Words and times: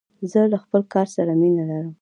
زه 0.31 0.41
له 0.51 0.57
خپل 0.63 0.81
کار 0.93 1.07
سره 1.15 1.31
مینه 1.41 1.63
لرم. 1.69 1.89